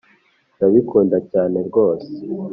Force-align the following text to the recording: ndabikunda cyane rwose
ndabikunda 0.55 1.17
cyane 1.31 1.57
rwose 1.67 2.09